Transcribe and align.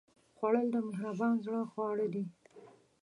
خوړل 0.37 0.67
د 0.73 0.77
مهربان 0.87 1.35
زړه 1.45 1.61
خواړه 1.71 2.07
دي 2.13 2.23